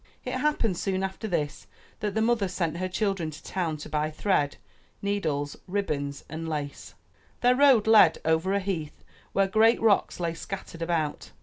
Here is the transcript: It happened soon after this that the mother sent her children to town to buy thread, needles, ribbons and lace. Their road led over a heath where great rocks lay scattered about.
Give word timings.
It 0.25 0.33
happened 0.33 0.77
soon 0.79 1.03
after 1.03 1.27
this 1.27 1.67
that 1.99 2.15
the 2.15 2.23
mother 2.23 2.47
sent 2.47 2.77
her 2.77 2.87
children 2.89 3.29
to 3.29 3.43
town 3.43 3.77
to 3.77 3.87
buy 3.87 4.09
thread, 4.09 4.57
needles, 4.99 5.55
ribbons 5.67 6.25
and 6.27 6.49
lace. 6.49 6.95
Their 7.41 7.55
road 7.55 7.85
led 7.85 8.17
over 8.25 8.51
a 8.53 8.59
heath 8.59 9.03
where 9.33 9.45
great 9.47 9.79
rocks 9.79 10.19
lay 10.19 10.33
scattered 10.33 10.81
about. 10.81 11.29